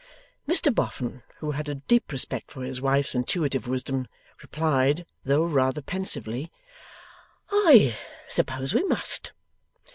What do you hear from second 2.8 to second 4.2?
wife's intuitive wisdom,